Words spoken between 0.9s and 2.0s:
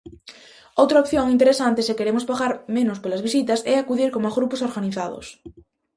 opción interesante se